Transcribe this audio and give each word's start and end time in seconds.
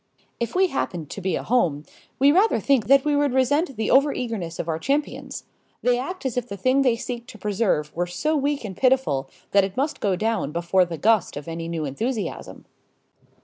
If 0.39 0.55
we 0.55 0.65
happened 0.69 1.11
to 1.11 1.21
be 1.21 1.35
a 1.35 1.43
home, 1.43 1.83
we 2.17 2.31
rather 2.31 2.59
think 2.59 2.87
that 2.87 3.05
we 3.05 3.15
would 3.15 3.33
resent 3.35 3.75
the 3.77 3.89
overeagerness 3.89 4.59
of 4.59 4.67
our 4.67 4.79
champions. 4.79 5.43
They 5.83 5.99
act 5.99 6.25
as 6.25 6.37
if 6.37 6.47
the 6.49 6.57
thing 6.57 6.81
they 6.81 6.95
seek 6.95 7.27
to 7.27 7.37
preserve 7.37 7.95
were 7.95 8.07
so 8.07 8.35
weak 8.35 8.65
and 8.65 8.75
pitiful 8.75 9.29
that 9.51 9.63
it 9.63 9.77
must 9.77 9.99
go 9.99 10.15
down 10.15 10.51
before 10.53 10.85
the 10.85 10.97
gust 10.97 11.37
of 11.37 11.47
any 11.47 11.67
new 11.67 11.85
enthusiasm. 11.85 12.65